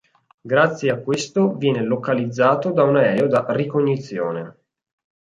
[0.41, 4.57] Grazie a questo viene localizzato da un aereo da ricognizione.